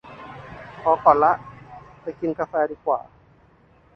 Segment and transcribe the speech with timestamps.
[0.81, 1.31] พอก่อนละ
[2.01, 2.99] ไปกินกาแฟดีกว่า